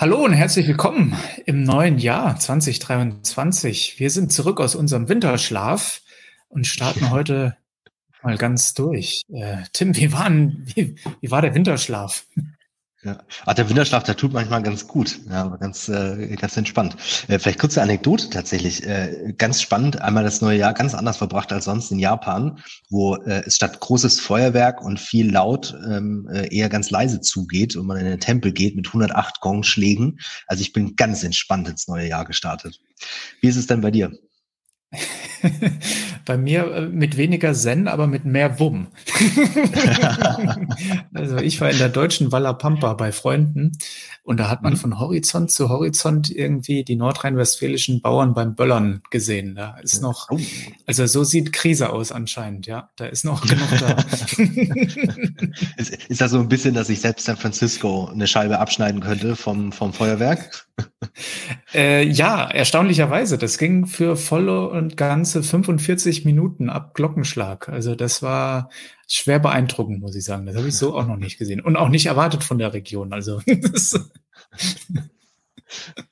Hallo 0.00 0.24
und 0.24 0.32
herzlich 0.32 0.66
willkommen 0.66 1.14
im 1.44 1.62
neuen 1.62 1.98
Jahr 1.98 2.38
2023. 2.38 4.00
Wir 4.00 4.08
sind 4.08 4.32
zurück 4.32 4.58
aus 4.58 4.74
unserem 4.74 5.10
Winterschlaf 5.10 6.00
und 6.48 6.66
starten 6.66 7.10
heute 7.10 7.58
mal 8.22 8.38
ganz 8.38 8.72
durch. 8.72 9.20
Äh, 9.30 9.58
Tim, 9.74 9.94
wie, 9.94 10.10
waren, 10.10 10.62
wie, 10.74 10.96
wie 11.20 11.30
war 11.30 11.42
der 11.42 11.54
Winterschlaf? 11.54 12.24
Ja. 13.02 13.18
Ach, 13.46 13.54
der 13.54 13.66
Winterschlaf, 13.66 14.02
der 14.02 14.14
tut 14.14 14.34
manchmal 14.34 14.62
ganz 14.62 14.86
gut, 14.86 15.20
ja, 15.26 15.44
aber 15.44 15.56
ganz, 15.56 15.88
äh, 15.88 16.36
ganz 16.36 16.54
entspannt. 16.58 16.96
Äh, 17.28 17.38
vielleicht 17.38 17.58
kurze 17.58 17.80
Anekdote 17.80 18.28
tatsächlich. 18.28 18.86
Äh, 18.86 19.32
ganz 19.38 19.62
spannend, 19.62 20.02
einmal 20.02 20.22
das 20.22 20.42
neue 20.42 20.58
Jahr 20.58 20.74
ganz 20.74 20.92
anders 20.92 21.16
verbracht 21.16 21.50
als 21.50 21.64
sonst 21.64 21.90
in 21.90 21.98
Japan, 21.98 22.62
wo 22.90 23.16
äh, 23.16 23.42
es 23.46 23.56
statt 23.56 23.80
großes 23.80 24.20
Feuerwerk 24.20 24.82
und 24.84 25.00
viel 25.00 25.32
laut 25.32 25.74
ähm, 25.88 26.28
äh, 26.30 26.54
eher 26.54 26.68
ganz 26.68 26.90
leise 26.90 27.22
zugeht 27.22 27.74
und 27.74 27.86
man 27.86 27.96
in 27.96 28.04
den 28.04 28.20
Tempel 28.20 28.52
geht 28.52 28.76
mit 28.76 28.88
108 28.88 29.40
Gongschlägen. 29.40 30.20
Also 30.46 30.60
ich 30.60 30.74
bin 30.74 30.94
ganz 30.94 31.24
entspannt 31.24 31.68
ins 31.68 31.88
neue 31.88 32.06
Jahr 32.06 32.26
gestartet. 32.26 32.80
Wie 33.40 33.48
ist 33.48 33.56
es 33.56 33.66
denn 33.66 33.80
bei 33.80 33.90
dir? 33.90 34.12
Bei 36.24 36.36
mir 36.36 36.72
äh, 36.72 36.86
mit 36.86 37.16
weniger 37.16 37.54
Zen, 37.54 37.88
aber 37.88 38.06
mit 38.06 38.24
mehr 38.24 38.58
Wumm. 38.60 38.88
also 41.14 41.38
ich 41.38 41.60
war 41.60 41.70
in 41.70 41.78
der 41.78 41.88
deutschen 41.88 42.32
Walla 42.32 42.52
Pampa 42.52 42.94
bei 42.94 43.12
Freunden 43.12 43.72
und 44.22 44.38
da 44.38 44.48
hat 44.48 44.62
man 44.62 44.74
mhm. 44.74 44.78
von 44.78 44.98
Horizont 45.00 45.50
zu 45.50 45.68
Horizont 45.68 46.30
irgendwie 46.30 46.84
die 46.84 46.96
nordrhein-westfälischen 46.96 48.00
Bauern 48.00 48.34
beim 48.34 48.54
Böllern 48.54 49.02
gesehen. 49.10 49.54
Da 49.54 49.78
ist 49.78 50.02
noch, 50.02 50.28
oh. 50.30 50.38
also 50.86 51.06
so 51.06 51.24
sieht 51.24 51.52
Krise 51.52 51.90
aus 51.90 52.12
anscheinend, 52.12 52.66
ja. 52.66 52.90
Da 52.96 53.06
ist 53.06 53.24
noch 53.24 53.46
genug 53.46 53.68
da. 53.80 53.96
ist, 55.76 55.94
ist 56.08 56.20
das 56.20 56.30
so 56.30 56.38
ein 56.38 56.48
bisschen, 56.48 56.74
dass 56.74 56.88
ich 56.90 57.00
selbst 57.00 57.24
San 57.24 57.36
Francisco 57.36 58.06
eine 58.06 58.26
Scheibe 58.26 58.58
abschneiden 58.58 59.00
könnte 59.00 59.36
vom, 59.36 59.72
vom 59.72 59.92
Feuerwerk? 59.92 60.66
Äh, 61.72 62.04
ja, 62.06 62.50
erstaunlicherweise. 62.50 63.38
Das 63.38 63.56
ging 63.56 63.86
für 63.86 64.16
volle 64.16 64.68
und 64.68 64.96
ganze 64.96 65.42
45 65.42 66.24
Minuten 66.24 66.68
ab 66.68 66.94
Glockenschlag. 66.94 67.68
Also 67.68 67.94
das 67.94 68.22
war 68.22 68.70
schwer 69.06 69.38
beeindruckend, 69.38 70.00
muss 70.00 70.16
ich 70.16 70.24
sagen. 70.24 70.46
Das 70.46 70.56
habe 70.56 70.68
ich 70.68 70.76
so 70.76 70.96
auch 70.96 71.06
noch 71.06 71.16
nicht 71.16 71.38
gesehen. 71.38 71.60
Und 71.60 71.76
auch 71.76 71.88
nicht 71.88 72.06
erwartet 72.06 72.44
von 72.44 72.58
der 72.58 72.74
Region. 72.74 73.12
Also 73.12 73.40
das 73.46 73.98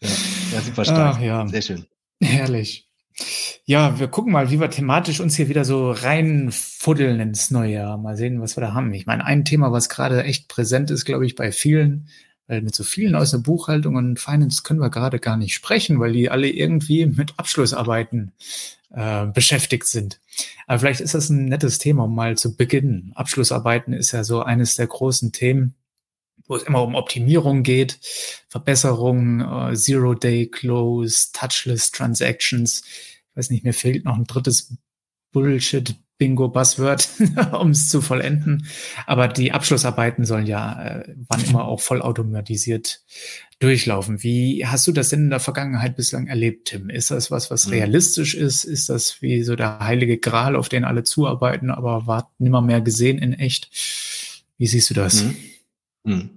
ja, 0.00 0.08
ja, 0.53 0.61
super 0.61 0.84
stark. 0.84 1.17
Ach, 1.17 1.23
ja. 1.23 1.47
Sehr 1.48 1.62
schön. 1.62 1.86
Herrlich. 2.20 2.89
Ja, 3.64 3.98
wir 3.98 4.08
gucken 4.08 4.33
mal, 4.33 4.50
wie 4.50 4.61
wir 4.61 4.70
thematisch 4.70 5.20
uns 5.20 5.36
hier 5.36 5.48
wieder 5.48 5.64
so 5.64 5.91
reinfuddeln 5.91 7.19
ins 7.20 7.50
neue 7.50 7.73
Jahr. 7.73 7.98
Mal 7.98 8.17
sehen, 8.17 8.41
was 8.41 8.56
wir 8.56 8.61
da 8.61 8.75
haben. 8.75 8.95
Ich 8.95 9.06
meine, 9.06 9.25
ein 9.25 9.45
Thema, 9.45 9.73
was 9.73 9.89
gerade 9.89 10.23
echt 10.23 10.48
präsent 10.48 10.91
ist, 10.91 11.05
glaube 11.05 11.27
ich, 11.27 11.34
bei 11.34 11.50
vielen, 11.50 12.08
weil 12.48 12.62
mit 12.62 12.74
so 12.74 12.82
vielen 12.82 13.14
aus 13.14 13.30
der 13.30 13.38
Buchhaltung 13.38 13.94
und 13.94 14.18
Finance 14.18 14.62
können 14.64 14.80
wir 14.80 14.91
gerade 14.91 15.20
gar 15.20 15.36
nicht 15.36 15.54
sprechen, 15.54 16.00
weil 16.00 16.12
die 16.12 16.30
alle 16.30 16.48
irgendwie 16.48 17.06
mit 17.06 17.38
Abschlussarbeiten 17.38 18.32
äh, 18.90 19.27
beschäftigt 19.27 19.86
sind. 19.86 20.18
Aber 20.66 20.80
vielleicht 20.80 21.00
ist 21.00 21.14
das 21.14 21.28
ein 21.28 21.44
nettes 21.44 21.78
Thema, 21.78 22.05
um 22.05 22.14
mal 22.14 22.36
zu 22.36 22.56
beginnen. 22.56 23.12
Abschlussarbeiten 23.14 23.92
ist 23.92 24.12
ja 24.12 24.24
so 24.24 24.42
eines 24.42 24.77
der 24.77 24.86
großen 24.86 25.30
Themen, 25.32 25.74
wo 26.46 26.56
es 26.56 26.62
immer 26.62 26.82
um 26.82 26.94
Optimierung 26.94 27.62
geht, 27.62 27.98
Verbesserung, 28.48 29.40
äh, 29.40 29.74
Zero-Day-Close, 29.74 31.28
Touchless 31.34 31.90
Transactions. 31.90 32.83
Ich 33.30 33.36
weiß 33.36 33.50
nicht, 33.50 33.64
mir 33.64 33.74
fehlt 33.74 34.06
noch 34.06 34.16
ein 34.16 34.24
drittes 34.24 34.74
Bullshit 35.33 35.94
Bingo-Buzzword, 36.19 37.08
um 37.61 37.70
es 37.70 37.88
zu 37.88 38.00
vollenden. 38.00 38.66
Aber 39.06 39.28
die 39.28 39.52
Abschlussarbeiten 39.52 40.24
sollen 40.24 40.47
ja 40.47 40.83
äh, 40.83 41.14
wann 41.28 41.44
immer 41.44 41.64
auch 41.64 41.80
vollautomatisiert 41.80 43.02
durchlaufen. 43.61 44.22
Wie 44.22 44.66
hast 44.66 44.86
du 44.86 44.92
das 44.92 45.08
denn 45.08 45.24
in 45.24 45.30
der 45.30 45.41
Vergangenheit 45.41 45.96
bislang 45.96 46.27
erlebt, 46.27 46.69
Tim? 46.69 46.91
Ist 46.91 47.11
das 47.11 47.30
was, 47.30 47.50
was 47.50 47.66
mhm. 47.66 47.74
realistisch 47.74 48.34
ist? 48.34 48.64
Ist 48.64 48.89
das 48.89 49.22
wie 49.22 49.42
so 49.42 49.56
der 49.56 49.80
heilige 49.80 50.19
Gral, 50.19 50.55
auf 50.55 50.69
den 50.69 50.84
alle 50.84 51.05
zuarbeiten, 51.05 51.70
aber 51.70 52.06
war 52.06 52.30
nimmer 52.39 52.62
mehr 52.62 52.80
gesehen 52.80 53.18
in 53.18 53.33
echt? 53.33 53.70
Wie 54.58 54.67
siehst 54.67 54.90
du 54.90 54.95
das? 54.95 55.24
Mhm. 55.24 55.36
Mhm. 56.05 56.30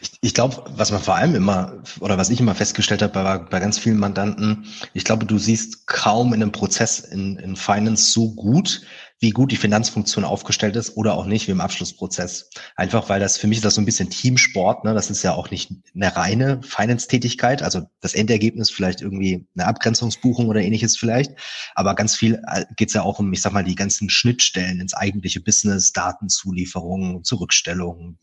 Ich, 0.00 0.12
ich 0.22 0.34
glaube, 0.34 0.64
was 0.76 0.90
man 0.90 1.02
vor 1.02 1.16
allem 1.16 1.34
immer 1.34 1.82
oder 2.00 2.16
was 2.16 2.30
ich 2.30 2.40
immer 2.40 2.54
festgestellt 2.54 3.02
habe 3.02 3.12
bei, 3.12 3.38
bei 3.38 3.60
ganz 3.60 3.78
vielen 3.78 3.98
Mandanten, 3.98 4.64
ich 4.94 5.04
glaube, 5.04 5.26
du 5.26 5.38
siehst 5.38 5.86
kaum 5.86 6.32
in 6.32 6.42
einem 6.42 6.52
Prozess 6.52 7.00
in, 7.00 7.36
in 7.36 7.54
Finance 7.54 8.12
so 8.12 8.34
gut, 8.34 8.82
wie 9.20 9.30
gut 9.30 9.50
die 9.50 9.56
Finanzfunktion 9.56 10.24
aufgestellt 10.24 10.76
ist 10.76 10.96
oder 10.96 11.14
auch 11.14 11.26
nicht 11.26 11.48
wie 11.48 11.52
im 11.52 11.60
Abschlussprozess. 11.60 12.50
Einfach 12.76 13.08
weil 13.08 13.18
das 13.18 13.36
für 13.36 13.48
mich 13.48 13.58
ist 13.58 13.64
das 13.64 13.74
so 13.74 13.80
ein 13.80 13.84
bisschen 13.84 14.10
Teamsport. 14.10 14.84
Ne? 14.84 14.94
Das 14.94 15.10
ist 15.10 15.24
ja 15.24 15.34
auch 15.34 15.50
nicht 15.50 15.72
eine 15.94 16.14
reine 16.14 16.60
Finance-Tätigkeit. 16.62 17.62
Also 17.62 17.82
das 18.00 18.14
Endergebnis 18.14 18.70
vielleicht 18.70 19.00
irgendwie 19.00 19.46
eine 19.56 19.66
Abgrenzungsbuchung 19.66 20.48
oder 20.48 20.60
ähnliches 20.60 20.96
vielleicht. 20.96 21.32
Aber 21.74 21.96
ganz 21.96 22.14
viel 22.14 22.40
äh, 22.46 22.64
geht 22.76 22.88
es 22.88 22.94
ja 22.94 23.02
auch 23.02 23.18
um, 23.18 23.32
ich 23.32 23.42
sag 23.42 23.52
mal, 23.52 23.64
die 23.64 23.74
ganzen 23.74 24.08
Schnittstellen 24.08 24.80
ins 24.80 24.94
eigentliche 24.94 25.40
Business, 25.40 25.92
Datenzulieferungen, 25.92 27.24
Zurückstellungen, 27.24 28.18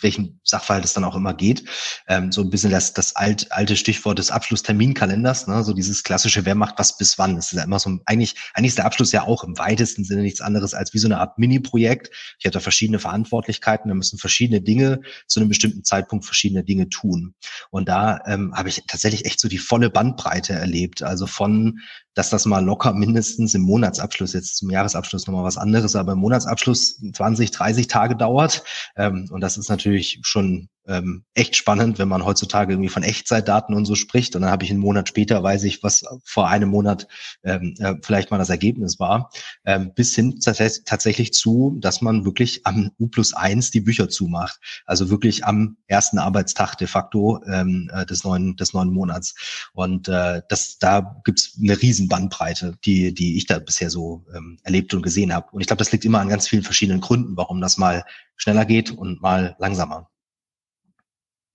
welchen 0.00 0.40
Sachverhalt 0.44 0.86
es 0.86 0.94
dann 0.94 1.04
auch 1.04 1.14
immer 1.14 1.34
geht. 1.34 1.64
Ähm, 2.08 2.32
so 2.32 2.40
ein 2.40 2.48
bisschen 2.48 2.70
das, 2.70 2.94
das 2.94 3.16
alt, 3.16 3.52
alte 3.52 3.76
Stichwort 3.76 4.18
des 4.18 4.30
Abschlussterminkalenders, 4.30 5.46
ne? 5.46 5.62
so 5.62 5.74
dieses 5.74 6.02
klassische, 6.02 6.46
wer 6.46 6.54
macht 6.54 6.78
was 6.78 6.96
bis 6.96 7.18
wann. 7.18 7.36
Das 7.36 7.52
ist 7.52 7.58
ja 7.58 7.64
immer 7.64 7.78
so, 7.78 7.98
eigentlich, 8.06 8.34
eigentlich 8.54 8.70
ist 8.70 8.78
der 8.78 8.86
Abschluss 8.86 9.12
ja 9.12 9.24
auch 9.24 9.44
im 9.44 9.58
weitesten 9.58 10.04
Sinne 10.04 10.21
nichts 10.22 10.40
anderes 10.40 10.74
als 10.74 10.94
wie 10.94 10.98
so 10.98 11.08
eine 11.08 11.18
Art 11.18 11.38
Mini-Projekt. 11.38 12.10
Ich 12.38 12.46
habe 12.46 12.52
da 12.52 12.60
verschiedene 12.60 12.98
Verantwortlichkeiten, 12.98 13.88
da 13.88 13.94
müssen 13.94 14.18
verschiedene 14.18 14.60
Dinge 14.60 15.00
zu 15.26 15.40
einem 15.40 15.48
bestimmten 15.48 15.84
Zeitpunkt 15.84 16.24
verschiedene 16.24 16.64
Dinge 16.64 16.88
tun. 16.88 17.34
Und 17.70 17.88
da 17.88 18.20
ähm, 18.26 18.54
habe 18.54 18.68
ich 18.68 18.82
tatsächlich 18.86 19.24
echt 19.24 19.40
so 19.40 19.48
die 19.48 19.58
volle 19.58 19.90
Bandbreite 19.90 20.54
erlebt. 20.54 21.02
Also 21.02 21.26
von 21.26 21.80
dass 22.14 22.30
das 22.30 22.44
mal 22.44 22.64
locker 22.64 22.92
mindestens 22.92 23.54
im 23.54 23.62
Monatsabschluss, 23.62 24.34
jetzt 24.34 24.56
zum 24.58 24.70
Jahresabschluss 24.70 25.26
nochmal 25.26 25.44
was 25.44 25.56
anderes, 25.56 25.96
aber 25.96 26.12
im 26.12 26.18
Monatsabschluss 26.18 27.00
20, 27.12 27.50
30 27.50 27.86
Tage 27.86 28.16
dauert. 28.16 28.64
Ähm, 28.96 29.28
und 29.30 29.40
das 29.40 29.56
ist 29.56 29.70
natürlich 29.70 30.20
schon 30.22 30.68
ähm, 30.86 31.24
echt 31.34 31.56
spannend, 31.56 31.98
wenn 31.98 32.08
man 32.08 32.24
heutzutage 32.24 32.72
irgendwie 32.72 32.88
von 32.88 33.02
Echtzeitdaten 33.02 33.74
und 33.74 33.84
so 33.84 33.94
spricht. 33.94 34.34
Und 34.34 34.42
dann 34.42 34.50
habe 34.50 34.64
ich 34.64 34.70
einen 34.70 34.80
Monat 34.80 35.08
später, 35.08 35.42
weiß 35.42 35.64
ich, 35.64 35.82
was 35.82 36.04
vor 36.24 36.48
einem 36.48 36.68
Monat 36.70 37.06
ähm, 37.44 37.74
äh, 37.78 37.94
vielleicht 38.02 38.30
mal 38.30 38.38
das 38.38 38.50
Ergebnis 38.50 38.98
war, 38.98 39.30
ähm, 39.64 39.92
bis 39.94 40.14
hin 40.14 40.40
tatsächlich 40.40 41.32
zu, 41.32 41.76
dass 41.80 42.02
man 42.02 42.24
wirklich 42.24 42.66
am 42.66 42.90
U 42.98 43.08
plus 43.08 43.32
eins 43.34 43.70
die 43.70 43.80
Bücher 43.80 44.08
zumacht. 44.08 44.58
Also 44.86 45.10
wirklich 45.10 45.44
am 45.44 45.76
ersten 45.86 46.18
Arbeitstag 46.18 46.76
de 46.76 46.88
facto 46.88 47.40
ähm, 47.46 47.90
äh, 47.92 48.04
des 48.06 48.24
neuen 48.24 48.56
des 48.56 48.72
neuen 48.72 48.92
Monats. 48.92 49.34
Und 49.72 50.08
äh, 50.08 50.42
das 50.48 50.78
da 50.78 51.20
gibt's 51.24 51.58
eine 51.62 51.80
riesen 51.80 52.08
Bandbreite, 52.08 52.76
die 52.84 53.14
die 53.14 53.36
ich 53.36 53.46
da 53.46 53.58
bisher 53.58 53.90
so 53.90 54.24
ähm, 54.34 54.58
erlebt 54.64 54.94
und 54.94 55.02
gesehen 55.02 55.32
habe. 55.32 55.48
Und 55.52 55.60
ich 55.60 55.66
glaube, 55.66 55.78
das 55.78 55.92
liegt 55.92 56.04
immer 56.04 56.20
an 56.20 56.28
ganz 56.28 56.48
vielen 56.48 56.62
verschiedenen 56.62 57.00
Gründen, 57.00 57.36
warum 57.36 57.60
das 57.60 57.78
mal 57.78 58.04
schneller 58.36 58.64
geht 58.64 58.90
und 58.90 59.22
mal 59.22 59.56
langsamer. 59.58 60.08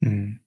Hm. 0.09 0.39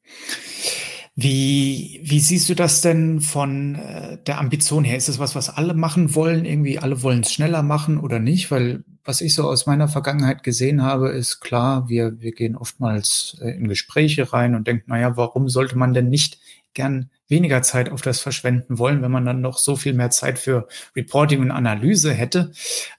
Wie, 1.17 2.01
wie 2.03 2.21
siehst 2.21 2.49
du 2.49 2.55
das 2.55 2.81
denn 2.81 3.21
von 3.21 3.75
äh, 3.75 4.19
der 4.27 4.39
Ambition 4.39 4.85
her? 4.85 4.97
Ist 4.97 5.09
das 5.09 5.19
was, 5.19 5.35
was 5.35 5.51
alle 5.51 5.75
machen 5.75 6.15
wollen? 6.15 6.45
Irgendwie 6.45 6.79
alle 6.79 7.03
wollen 7.03 7.21
es 7.21 7.33
schneller 7.33 7.63
machen 7.63 7.99
oder 7.99 8.21
nicht? 8.21 8.51
Weil 8.51 8.85
was 9.05 9.21
ich 9.21 9.35
so 9.35 9.45
aus 9.49 9.67
meiner 9.67 9.89
Vergangenheit 9.89 10.43
gesehen 10.43 10.83
habe, 10.83 11.11
ist 11.11 11.41
klar, 11.41 11.89
wir, 11.89 12.21
wir 12.21 12.33
gehen 12.33 12.57
oftmals 12.57 13.37
äh, 13.43 13.51
in 13.51 13.69
Gespräche 13.69 14.33
rein 14.33 14.55
und 14.55 14.67
denken, 14.67 14.91
naja, 14.91 15.17
warum 15.17 15.49
sollte 15.49 15.77
man 15.77 15.93
denn 15.93 16.09
nicht 16.09 16.39
gern 16.75 17.11
weniger 17.31 17.63
Zeit 17.63 17.91
auf 17.91 18.03
das 18.03 18.21
verschwenden 18.21 18.79
wollen, 18.79 19.03
wenn 19.03 19.11
man 19.11 19.25
dann 19.25 19.41
noch 19.41 19.59
so 19.59 19.77
viel 19.77 19.95
mehr 19.95 20.11
Zeit 20.11 20.39
für 20.39 20.69
Reporting 20.97 21.41
und 21.41 21.51
Analyse 21.51 22.13
hätte. 22.13 22.53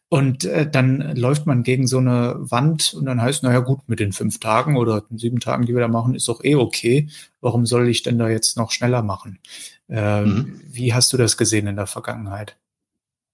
Und 0.10 0.44
äh, 0.44 0.70
dann 0.70 1.16
läuft 1.16 1.46
man 1.46 1.64
gegen 1.64 1.88
so 1.88 1.98
eine 1.98 2.36
Wand 2.40 2.94
und 2.94 3.06
dann 3.06 3.22
heißt, 3.22 3.44
naja 3.44 3.60
gut, 3.60 3.80
mit 3.88 4.00
den 4.00 4.12
fünf 4.12 4.40
Tagen 4.40 4.76
oder 4.76 5.02
den 5.02 5.18
sieben 5.18 5.40
Tagen, 5.40 5.66
die 5.66 5.74
wir 5.74 5.80
da 5.80 5.88
machen, 5.88 6.16
ist 6.16 6.28
doch 6.28 6.44
eh 6.44 6.56
okay. 6.56 7.08
Warum 7.40 7.66
soll 7.66 7.88
ich 7.88 8.04
denn 8.04 8.18
da 8.18 8.28
jetzt 8.28 8.58
noch 8.58 8.72
schneller 8.72 9.04
machen? 9.04 9.40
Äh, 9.88 10.24
mhm. 10.26 10.62
Wie 10.68 10.94
hast 10.94 11.14
du 11.14 11.18
das 11.18 11.38
gesehen 11.38 11.68
in 11.68 11.78
der 11.78 11.88
Vergangenheit? 11.88 12.58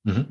Mhm. 0.03 0.25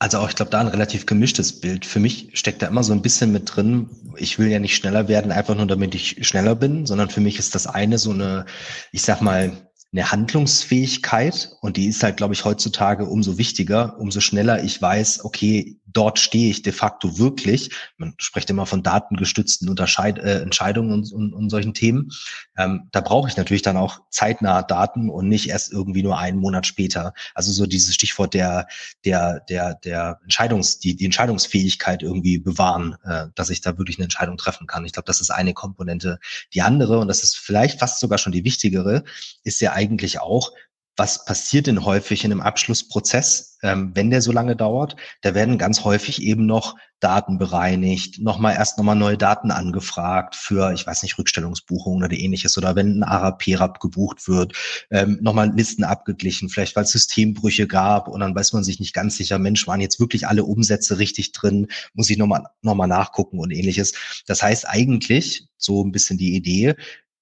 Also 0.00 0.18
auch, 0.18 0.28
ich 0.28 0.36
glaube, 0.36 0.52
da 0.52 0.60
ein 0.60 0.68
relativ 0.68 1.06
gemischtes 1.06 1.60
Bild. 1.60 1.84
Für 1.84 1.98
mich 1.98 2.30
steckt 2.34 2.62
da 2.62 2.68
immer 2.68 2.84
so 2.84 2.92
ein 2.92 3.02
bisschen 3.02 3.32
mit 3.32 3.54
drin, 3.54 3.90
ich 4.16 4.38
will 4.38 4.48
ja 4.48 4.60
nicht 4.60 4.76
schneller 4.76 5.08
werden, 5.08 5.32
einfach 5.32 5.56
nur 5.56 5.66
damit 5.66 5.94
ich 5.94 6.26
schneller 6.26 6.54
bin, 6.54 6.86
sondern 6.86 7.10
für 7.10 7.20
mich 7.20 7.38
ist 7.38 7.54
das 7.54 7.66
eine 7.66 7.98
so 7.98 8.12
eine, 8.12 8.46
ich 8.92 9.02
sag 9.02 9.20
mal, 9.20 9.68
eine 9.92 10.12
Handlungsfähigkeit 10.12 11.50
und 11.62 11.76
die 11.76 11.86
ist 11.86 12.02
halt, 12.02 12.18
glaube 12.18 12.34
ich, 12.34 12.44
heutzutage 12.44 13.06
umso 13.06 13.38
wichtiger, 13.38 13.98
umso 13.98 14.20
schneller 14.20 14.62
ich 14.62 14.80
weiß, 14.80 15.24
okay, 15.24 15.80
dort 15.92 16.18
stehe 16.18 16.50
ich 16.50 16.62
de 16.62 16.72
facto 16.72 17.18
wirklich. 17.18 17.70
Man 17.96 18.14
spricht 18.18 18.50
immer 18.50 18.66
von 18.66 18.82
datengestützten 18.82 19.68
Unterscheid 19.68 20.18
äh, 20.18 20.40
Entscheidungen 20.40 20.92
und, 20.92 21.12
und, 21.12 21.32
und 21.32 21.50
solchen 21.50 21.74
Themen. 21.74 22.10
Ähm, 22.56 22.88
da 22.92 23.00
brauche 23.00 23.28
ich 23.28 23.36
natürlich 23.36 23.62
dann 23.62 23.76
auch 23.76 24.00
zeitnahe 24.10 24.64
Daten 24.66 25.08
und 25.08 25.28
nicht 25.28 25.48
erst 25.48 25.72
irgendwie 25.72 26.02
nur 26.02 26.18
einen 26.18 26.38
Monat 26.38 26.66
später. 26.66 27.14
Also 27.34 27.52
so 27.52 27.66
dieses 27.66 27.94
Stichwort 27.94 28.34
der, 28.34 28.66
der, 29.04 29.40
der, 29.48 29.74
der 29.74 30.20
Entscheidungs, 30.22 30.78
die, 30.78 30.96
die 30.96 31.04
Entscheidungsfähigkeit 31.04 32.02
irgendwie 32.02 32.38
bewahren, 32.38 32.96
äh, 33.04 33.26
dass 33.34 33.50
ich 33.50 33.60
da 33.60 33.78
wirklich 33.78 33.98
eine 33.98 34.04
Entscheidung 34.04 34.36
treffen 34.36 34.66
kann. 34.66 34.84
Ich 34.84 34.92
glaube, 34.92 35.06
das 35.06 35.20
ist 35.20 35.30
eine 35.30 35.54
Komponente. 35.54 36.18
Die 36.52 36.62
andere, 36.62 36.98
und 36.98 37.08
das 37.08 37.22
ist 37.22 37.36
vielleicht 37.36 37.80
fast 37.80 38.00
sogar 38.00 38.18
schon 38.18 38.32
die 38.32 38.44
wichtigere, 38.44 39.04
ist 39.42 39.60
ja 39.60 39.72
eigentlich 39.72 40.20
auch, 40.20 40.52
was 40.98 41.24
passiert 41.24 41.68
denn 41.68 41.84
häufig 41.84 42.24
in 42.24 42.32
einem 42.32 42.40
Abschlussprozess, 42.40 43.56
ähm, 43.62 43.92
wenn 43.94 44.10
der 44.10 44.20
so 44.20 44.32
lange 44.32 44.56
dauert? 44.56 44.96
Da 45.22 45.32
werden 45.32 45.56
ganz 45.56 45.84
häufig 45.84 46.20
eben 46.22 46.44
noch 46.44 46.74
Daten 46.98 47.38
bereinigt, 47.38 48.20
nochmal 48.20 48.56
erst 48.56 48.78
nochmal 48.78 48.96
neue 48.96 49.16
Daten 49.16 49.52
angefragt 49.52 50.34
für, 50.34 50.72
ich 50.72 50.84
weiß 50.84 51.04
nicht, 51.04 51.16
Rückstellungsbuchungen 51.16 52.02
oder 52.02 52.16
ähnliches 52.16 52.58
oder 52.58 52.74
wenn 52.74 52.98
ein 52.98 53.02
ARAP-RAP 53.04 53.78
gebucht 53.78 54.26
wird, 54.26 54.54
ähm, 54.90 55.18
nochmal 55.22 55.52
Listen 55.54 55.84
abgeglichen, 55.84 56.48
vielleicht 56.48 56.74
weil 56.74 56.82
es 56.82 56.90
Systembrüche 56.90 57.68
gab 57.68 58.08
und 58.08 58.18
dann 58.18 58.34
weiß 58.34 58.52
man 58.52 58.64
sich 58.64 58.80
nicht 58.80 58.92
ganz 58.92 59.16
sicher, 59.16 59.38
Mensch, 59.38 59.68
waren 59.68 59.80
jetzt 59.80 60.00
wirklich 60.00 60.26
alle 60.26 60.42
Umsätze 60.42 60.98
richtig 60.98 61.30
drin, 61.30 61.68
muss 61.94 62.10
ich 62.10 62.18
nochmal 62.18 62.42
noch 62.62 62.74
mal 62.74 62.88
nachgucken 62.88 63.38
und 63.38 63.52
ähnliches. 63.52 63.92
Das 64.26 64.42
heißt 64.42 64.68
eigentlich, 64.68 65.46
so 65.56 65.84
ein 65.84 65.92
bisschen 65.92 66.18
die 66.18 66.34
Idee, 66.34 66.74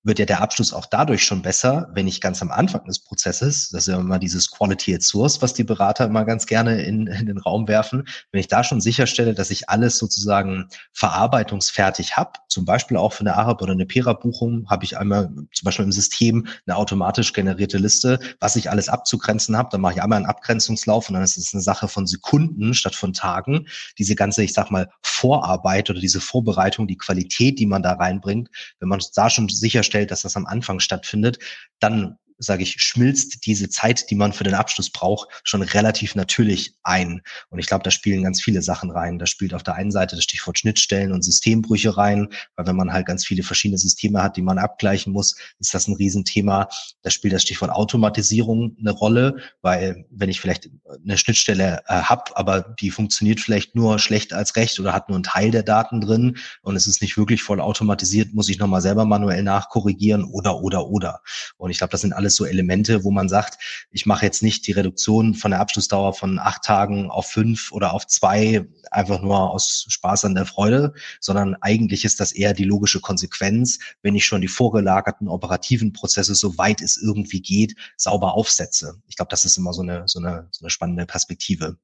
wird 0.06 0.20
ja 0.20 0.24
der 0.24 0.40
Abschluss 0.40 0.72
auch 0.72 0.86
dadurch 0.86 1.24
schon 1.24 1.42
besser, 1.42 1.90
wenn 1.92 2.06
ich 2.06 2.20
ganz 2.20 2.40
am 2.40 2.52
Anfang 2.52 2.84
des 2.84 3.00
Prozesses, 3.00 3.70
das 3.70 3.86
ist 3.88 3.92
ja 3.92 3.98
immer 3.98 4.20
dieses 4.20 4.50
Quality 4.50 4.94
at 4.94 5.02
Source, 5.02 5.42
was 5.42 5.52
die 5.52 5.64
Berater 5.64 6.06
immer 6.06 6.24
ganz 6.24 6.46
gerne 6.46 6.82
in, 6.82 7.08
in 7.08 7.26
den 7.26 7.38
Raum 7.38 7.66
werfen, 7.66 8.06
wenn 8.30 8.40
ich 8.40 8.46
da 8.46 8.62
schon 8.62 8.80
sicherstelle, 8.80 9.34
dass 9.34 9.50
ich 9.50 9.68
alles 9.68 9.98
sozusagen 9.98 10.68
verarbeitungsfertig 10.92 12.16
habe, 12.16 12.32
zum 12.48 12.64
Beispiel 12.64 12.96
auch 12.96 13.12
für 13.12 13.20
eine 13.20 13.34
ARAB 13.34 13.62
oder 13.62 13.72
eine 13.72 13.84
PERA-Buchung, 13.84 14.66
habe 14.70 14.84
ich 14.84 14.96
einmal 14.96 15.28
zum 15.52 15.64
Beispiel 15.64 15.84
im 15.84 15.92
System 15.92 16.46
eine 16.66 16.76
automatisch 16.76 17.32
generierte 17.32 17.78
Liste, 17.78 18.20
was 18.38 18.54
ich 18.54 18.70
alles 18.70 18.88
abzugrenzen 18.88 19.56
habe, 19.56 19.70
dann 19.72 19.80
mache 19.80 19.94
ich 19.94 20.02
einmal 20.02 20.18
einen 20.18 20.26
Abgrenzungslauf 20.26 21.08
und 21.08 21.14
dann 21.14 21.24
ist 21.24 21.36
es 21.36 21.52
eine 21.52 21.62
Sache 21.62 21.88
von 21.88 22.06
Sekunden 22.06 22.74
statt 22.74 22.94
von 22.94 23.12
Tagen. 23.12 23.66
Diese 23.98 24.14
ganze, 24.14 24.44
ich 24.44 24.52
sag 24.52 24.70
mal, 24.70 24.88
Vorarbeit 25.02 25.90
oder 25.90 26.00
diese 26.00 26.20
Vorbereitung, 26.20 26.86
die 26.86 26.96
Qualität, 26.96 27.58
die 27.58 27.66
man 27.66 27.82
da 27.82 27.94
reinbringt, 27.94 28.50
wenn 28.78 28.88
man 28.88 29.00
da 29.14 29.30
schon 29.30 29.48
sicherstellt, 29.48 29.95
feststellt, 29.96 30.10
dass 30.10 30.22
das 30.22 30.36
am 30.36 30.46
Anfang 30.46 30.80
stattfindet, 30.80 31.38
dann 31.80 32.18
sage 32.38 32.62
ich, 32.62 32.80
schmilzt 32.82 33.46
diese 33.46 33.68
Zeit, 33.68 34.10
die 34.10 34.14
man 34.14 34.32
für 34.32 34.44
den 34.44 34.54
Abschluss 34.54 34.90
braucht, 34.90 35.28
schon 35.44 35.62
relativ 35.62 36.14
natürlich 36.14 36.74
ein. 36.82 37.22
Und 37.48 37.58
ich 37.58 37.66
glaube, 37.66 37.84
da 37.84 37.90
spielen 37.90 38.22
ganz 38.22 38.42
viele 38.42 38.62
Sachen 38.62 38.90
rein. 38.90 39.18
Da 39.18 39.26
spielt 39.26 39.54
auf 39.54 39.62
der 39.62 39.74
einen 39.74 39.90
Seite 39.90 40.16
das 40.16 40.24
Stichwort 40.24 40.58
Schnittstellen 40.58 41.12
und 41.12 41.22
Systembrüche 41.22 41.96
rein, 41.96 42.28
weil 42.56 42.66
wenn 42.66 42.76
man 42.76 42.92
halt 42.92 43.06
ganz 43.06 43.24
viele 43.24 43.42
verschiedene 43.42 43.78
Systeme 43.78 44.22
hat, 44.22 44.36
die 44.36 44.42
man 44.42 44.58
abgleichen 44.58 45.12
muss, 45.12 45.36
ist 45.58 45.74
das 45.74 45.88
ein 45.88 45.94
Riesenthema. 45.94 46.68
Da 47.02 47.10
spielt 47.10 47.34
das 47.34 47.42
Stichwort 47.42 47.70
Automatisierung 47.70 48.76
eine 48.78 48.90
Rolle, 48.90 49.36
weil 49.62 50.04
wenn 50.10 50.28
ich 50.28 50.40
vielleicht 50.40 50.68
eine 51.04 51.18
Schnittstelle 51.18 51.82
äh, 51.86 51.94
habe, 52.02 52.36
aber 52.36 52.60
die 52.80 52.90
funktioniert 52.90 53.40
vielleicht 53.40 53.74
nur 53.74 53.98
schlecht 53.98 54.32
als 54.32 54.56
recht 54.56 54.78
oder 54.80 54.92
hat 54.92 55.08
nur 55.08 55.16
einen 55.16 55.24
Teil 55.24 55.50
der 55.50 55.62
Daten 55.62 56.00
drin 56.00 56.36
und 56.62 56.76
es 56.76 56.86
ist 56.86 57.02
nicht 57.02 57.16
wirklich 57.16 57.42
voll 57.42 57.60
automatisiert, 57.60 58.34
muss 58.34 58.48
ich 58.48 58.58
nochmal 58.58 58.82
selber 58.82 59.04
manuell 59.04 59.42
nachkorrigieren 59.42 60.24
oder, 60.24 60.60
oder, 60.60 60.88
oder. 60.88 61.20
Und 61.56 61.70
ich 61.70 61.78
glaube, 61.78 61.92
das 61.92 62.00
sind 62.00 62.12
alles 62.12 62.25
alles 62.26 62.36
so 62.36 62.44
Elemente, 62.44 63.04
wo 63.04 63.12
man 63.12 63.28
sagt, 63.28 63.86
ich 63.90 64.04
mache 64.04 64.26
jetzt 64.26 64.42
nicht 64.42 64.66
die 64.66 64.72
Reduktion 64.72 65.34
von 65.34 65.52
der 65.52 65.60
Abschlussdauer 65.60 66.12
von 66.12 66.40
acht 66.40 66.62
Tagen 66.62 67.08
auf 67.08 67.30
fünf 67.30 67.70
oder 67.70 67.94
auf 67.94 68.06
zwei, 68.08 68.66
einfach 68.90 69.22
nur 69.22 69.50
aus 69.50 69.86
Spaß 69.88 70.24
an 70.24 70.34
der 70.34 70.44
Freude, 70.44 70.92
sondern 71.20 71.54
eigentlich 71.60 72.04
ist 72.04 72.18
das 72.18 72.32
eher 72.32 72.52
die 72.52 72.64
logische 72.64 73.00
Konsequenz, 73.00 73.78
wenn 74.02 74.16
ich 74.16 74.24
schon 74.24 74.40
die 74.40 74.48
vorgelagerten 74.48 75.28
operativen 75.28 75.92
Prozesse, 75.92 76.34
soweit 76.34 76.82
es 76.82 76.96
irgendwie 76.96 77.40
geht, 77.40 77.76
sauber 77.96 78.34
aufsetze. 78.34 79.00
Ich 79.06 79.14
glaube, 79.14 79.30
das 79.30 79.44
ist 79.44 79.56
immer 79.56 79.72
so 79.72 79.82
eine, 79.82 80.02
so 80.06 80.18
eine, 80.18 80.48
so 80.50 80.64
eine 80.64 80.70
spannende 80.70 81.06
Perspektive. 81.06 81.78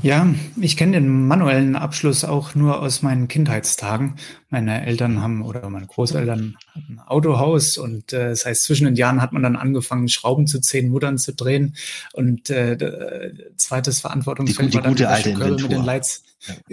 Ja, 0.00 0.26
ich 0.56 0.76
kenne 0.76 0.92
den 0.92 1.26
manuellen 1.26 1.76
Abschluss 1.76 2.24
auch 2.24 2.54
nur 2.54 2.80
aus 2.80 3.02
meinen 3.02 3.28
Kindheitstagen. 3.28 4.16
Meine 4.52 4.84
Eltern 4.84 5.22
haben 5.22 5.40
oder 5.40 5.70
meine 5.70 5.86
Großeltern 5.86 6.58
hatten 6.74 6.92
ein 6.92 6.98
Autohaus 6.98 7.78
und 7.78 8.12
äh, 8.12 8.28
das 8.28 8.44
heißt, 8.44 8.64
zwischen 8.64 8.84
den 8.84 8.96
Jahren 8.96 9.22
hat 9.22 9.32
man 9.32 9.42
dann 9.42 9.56
angefangen, 9.56 10.10
Schrauben 10.10 10.46
zu 10.46 10.60
zehn 10.60 10.90
Muttern 10.90 11.16
zu 11.16 11.32
drehen. 11.32 11.74
Und 12.12 12.50
äh, 12.50 13.32
zweites 13.56 14.00
Verantwortungsfeld 14.00 14.74
war 14.74 14.82
dann 14.82 14.92
die, 14.92 14.98
die 14.98 15.06
alte 15.06 15.30
Inventur. 15.30 15.68
mit 15.68 15.72
den 15.72 15.84
Lights. 15.84 16.24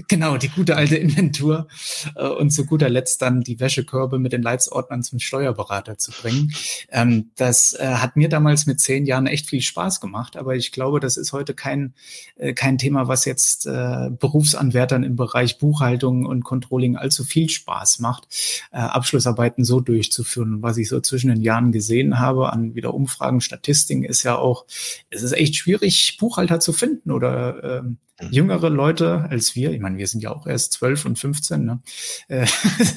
Genau, 0.10 0.36
die 0.36 0.50
gute 0.50 0.76
alte 0.76 0.98
Inventur. 0.98 1.68
Äh, 2.16 2.28
und 2.28 2.52
zu 2.52 2.66
guter 2.66 2.90
Letzt 2.90 3.22
dann 3.22 3.44
die 3.44 3.62
Wäschekörbe 3.62 4.20
mit 4.20 4.34
den 4.34 4.42
Leitsordnern 4.42 5.02
zum 5.02 5.20
Steuerberater 5.20 5.98
zu 5.98 6.12
bringen. 6.12 6.52
Ähm, 6.92 7.32
das 7.38 7.74
äh, 7.74 7.86
hat 7.86 8.18
mir 8.18 8.28
damals 8.28 8.66
mit 8.66 8.82
zehn 8.82 9.06
Jahren 9.06 9.26
echt 9.26 9.48
viel 9.48 9.62
Spaß 9.62 10.02
gemacht, 10.02 10.36
aber 10.36 10.58
ich 10.58 10.74
glaube, 10.74 11.00
das 11.00 11.16
ist 11.16 11.32
heute 11.32 11.54
kein, 11.54 11.94
äh, 12.36 12.52
kein 12.52 12.78
Thema, 12.78 13.08
was 13.08 13.24
jetzt 13.24 13.70
Berufsanwärtern 13.70 15.04
im 15.04 15.16
Bereich 15.16 15.60
Buchhaltung 15.60 16.26
und 16.26 16.44
Controlling 16.44 16.98
allzu 16.98 17.24
viel 17.24 17.50
Spaß 17.50 17.69
macht, 18.00 18.28
Abschlussarbeiten 18.72 19.64
so 19.64 19.80
durchzuführen. 19.80 20.62
was 20.62 20.78
ich 20.78 20.90
so 20.90 21.00
zwischen 21.00 21.30
den 21.30 21.42
Jahren 21.42 21.72
gesehen 21.72 22.20
habe 22.20 22.52
an 22.52 22.76
wieder 22.76 22.94
Umfragen, 22.94 23.42
Statistiken, 23.42 24.04
ist 24.04 24.24
ja 24.24 24.38
auch, 24.38 24.66
es 25.10 25.24
ist 25.24 25.34
echt 25.34 25.56
schwierig, 25.56 26.18
Buchhalter 26.20 26.60
zu 26.60 26.74
finden 26.74 27.12
oder 27.12 27.80
ähm, 27.80 27.98
Mhm. 28.22 28.32
jüngere 28.32 28.70
Leute 28.70 29.28
als 29.30 29.56
wir, 29.56 29.72
ich 29.72 29.80
meine, 29.80 29.98
wir 29.98 30.08
sind 30.08 30.22
ja 30.22 30.32
auch 30.32 30.46
erst 30.46 30.74
12 30.74 31.06
und 31.06 31.20
15, 31.20 31.64
ne? 31.64 31.80
Äh, 32.28 32.46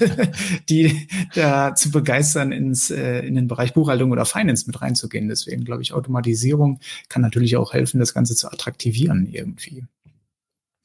die 0.68 1.08
da 1.34 1.74
zu 1.74 1.90
begeistern, 1.90 2.52
ins, 2.52 2.90
äh, 2.90 3.20
in 3.20 3.34
den 3.34 3.46
Bereich 3.48 3.74
Buchhaltung 3.74 4.10
oder 4.10 4.24
Finance 4.24 4.64
mit 4.66 4.80
reinzugehen. 4.80 5.28
Deswegen 5.28 5.64
glaube 5.64 5.82
ich, 5.82 5.92
Automatisierung 5.92 6.80
kann 7.08 7.22
natürlich 7.22 7.56
auch 7.56 7.72
helfen, 7.72 8.00
das 8.00 8.14
Ganze 8.14 8.34
zu 8.34 8.50
attraktivieren 8.50 9.26
irgendwie. 9.26 9.84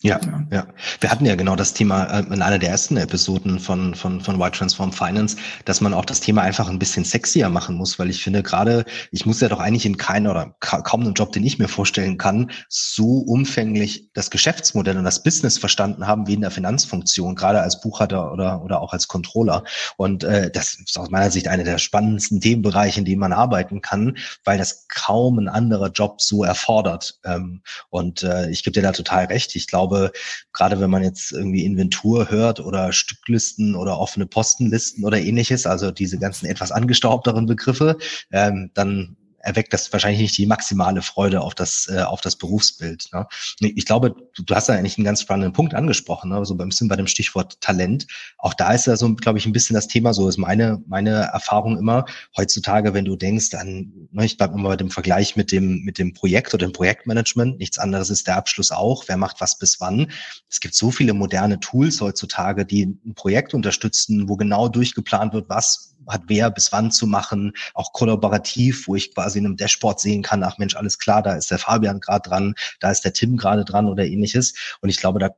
Ja, 0.04 0.20
ja, 0.24 0.48
ja. 0.52 0.68
Wir 1.00 1.10
hatten 1.10 1.26
ja 1.26 1.34
genau 1.34 1.56
das 1.56 1.74
Thema 1.74 2.04
äh, 2.06 2.20
in 2.32 2.44
einer 2.44 2.60
der 2.60 2.70
ersten 2.70 2.98
Episoden 2.98 3.60
von, 3.60 3.96
von, 3.96 4.22
von 4.22 4.40
White 4.40 4.60
Transform 4.60 4.94
Finance, 4.94 5.38
dass 5.66 5.82
man 5.82 5.92
auch 5.96 6.06
das 6.06 6.20
Thema 6.20 6.44
einfach 6.44 6.70
ein 6.70 6.78
bisschen 6.78 7.04
sexier 7.04 7.50
machen 7.50 7.76
muss, 7.76 7.98
weil 7.98 8.12
ich 8.12 8.24
finde 8.24 8.44
gerade, 8.44 8.86
ich 9.12 9.26
muss 9.26 9.42
ja 9.42 9.50
doch 9.50 9.60
eigentlich 9.60 9.88
in 9.88 9.98
keinen 9.98 10.28
oder 10.28 10.56
ka 10.60 10.82
kaum 10.82 11.02
einen 11.02 11.16
Job, 11.16 11.32
den 11.32 11.44
ich 11.44 11.58
mir 11.58 11.68
vorstellen 11.68 12.20
kann, 12.20 12.52
so 12.70 13.22
umfänglich 13.22 14.12
das 14.14 14.30
Geschäftsmodell 14.30 15.00
und 15.00 15.04
das 15.04 15.24
Business 15.24 15.58
verstanden 15.58 16.06
haben 16.06 16.28
wie 16.28 16.36
in 16.36 16.42
der 16.42 16.52
Finanzfunktion, 16.52 17.34
gerade 17.34 17.62
als 17.62 17.82
Buchhalter 17.82 18.32
oder, 18.32 18.62
oder 18.64 18.82
auch 18.82 18.94
als 18.94 19.08
Controller. 19.08 19.64
Und 19.98 20.24
äh, 20.24 20.52
das 20.52 20.76
ist 20.76 21.00
aus 21.00 21.10
meiner 21.10 21.32
Sicht 21.32 21.48
einer 21.48 21.64
der 21.64 21.80
spannendsten 21.80 22.40
Themenbereiche, 22.40 23.00
in 23.00 23.06
denen 23.06 23.20
man 23.20 23.34
arbeiten 23.34 23.82
kann, 23.82 24.16
weil 24.44 24.60
das 24.60 24.86
kaum 24.90 25.40
ein 25.40 25.50
anderer 25.50 25.90
Job 25.90 26.22
so 26.22 26.44
erfordert. 26.44 27.20
Ähm, 27.26 27.64
und 27.90 28.22
äh, 28.22 28.52
ich 28.52 28.64
gebe 28.64 28.74
dir 28.74 28.84
da 28.84 28.92
total 28.92 29.26
recht. 29.26 29.56
Ich 29.56 29.66
glaube, 29.66 29.87
glaube, 29.88 30.12
gerade 30.54 30.80
wenn 30.80 30.90
man 30.90 31.04
jetzt 31.04 31.32
irgendwie 31.32 31.66
Inventur 31.66 32.30
hört 32.30 32.60
oder 32.60 32.92
Stücklisten 32.92 33.76
oder 33.76 34.00
offene 34.00 34.26
Postenlisten 34.26 35.06
oder 35.06 35.20
ähnliches, 35.20 35.66
also 35.66 35.92
diese 35.92 36.20
ganzen 36.20 36.46
etwas 36.48 36.72
angestaubteren 36.72 37.46
Begriffe, 37.46 37.98
ähm, 38.32 38.72
dann 38.74 39.18
erweckt 39.48 39.72
das 39.72 39.92
wahrscheinlich 39.94 40.22
nicht 40.22 40.38
die 40.38 40.46
maximale 40.46 41.02
Freude 41.02 41.40
auf 41.40 41.56
das, 41.56 41.90
äh, 41.90 42.02
auf 42.02 42.20
das 42.20 42.36
Berufsbild. 42.36 43.08
Ne? 43.14 43.28
Ich 43.62 43.86
glaube, 43.86 44.14
du, 44.36 44.44
du 44.44 44.54
hast 44.54 44.68
da 44.68 44.74
eigentlich 44.74 44.98
einen 44.98 45.06
ganz 45.06 45.22
spannenden 45.22 45.54
Punkt 45.54 45.74
angesprochen, 45.74 46.30
ne? 46.30 46.46
so 46.46 46.56
beim 46.56 46.68
bisschen 46.68 46.90
bei 46.90 46.98
dem 46.98 47.08
Stichwort 47.08 47.62
Talent. 47.62 48.08
Auch 48.38 48.54
da 48.54 48.74
ist 48.74 48.88
ja 48.88 48.98
so, 48.98 49.16
glaube 49.16 49.40
ich, 49.40 49.46
ein 49.46 49.54
bisschen 49.54 49.74
das 49.74 49.88
Thema, 49.88 50.14
so 50.14 50.28
ist 50.28 50.38
meine, 50.38 50.84
meine 50.86 51.12
Erfahrung 51.12 51.78
immer, 51.78 52.06
heutzutage, 52.36 52.94
wenn 52.94 53.06
du 53.06 53.16
denkst, 53.16 53.50
dann, 53.52 54.10
ne, 54.12 54.26
ich 54.26 54.36
bleibe 54.36 54.56
immer 54.56 54.70
bei 54.70 54.76
dem 54.76 54.92
Vergleich 54.92 55.38
mit 55.38 55.54
dem, 55.54 55.84
mit 55.84 55.98
dem 55.98 56.14
Projekt 56.14 56.54
oder 56.54 56.68
dem 56.68 56.74
Projektmanagement, 56.74 57.58
nichts 57.58 57.78
anderes 57.78 58.10
ist 58.10 58.28
der 58.28 58.36
Abschluss 58.36 58.72
auch, 58.72 59.06
wer 59.08 59.16
macht 59.16 59.40
was 59.40 59.58
bis 59.58 59.80
wann. 59.80 60.12
Es 60.50 60.60
gibt 60.60 60.76
so 60.76 60.92
viele 60.92 61.14
moderne 61.14 61.62
Tools 61.62 62.02
heutzutage, 62.02 62.66
die 62.66 62.84
ein 62.84 63.16
Projekt 63.16 63.54
unterstützen, 63.54 64.28
wo 64.28 64.36
genau 64.36 64.68
durchgeplant 64.68 65.34
wird, 65.34 65.48
was 65.48 65.96
hat 66.08 66.24
wer 66.28 66.50
bis 66.52 66.72
wann 66.72 66.92
zu 66.92 67.08
machen, 67.08 67.54
auch 67.74 67.94
kollaborativ, 67.94 68.88
wo 68.88 68.96
ich 68.96 69.14
quasi 69.14 69.40
in 69.40 69.46
einem 69.46 69.58
Dashboard 69.58 70.00
sehen 70.00 70.24
kann, 70.24 70.44
ach 70.44 70.58
Mensch, 70.58 70.76
alles 70.76 71.00
klar, 71.00 71.22
da 71.22 71.36
ist 71.36 71.52
der 71.52 71.60
Fabian 71.60 72.00
gerade 72.00 72.30
dran, 72.30 72.56
da 72.80 72.92
ist 72.92 73.06
der 73.06 73.14
Tim 73.14 73.38
gerade 73.38 73.66
dran 73.66 73.88
oder 73.88 74.06
ähnliches. 74.06 74.54
Und 74.82 74.90
ich 74.90 74.98
glaube, 74.98 75.20
da 75.20 75.32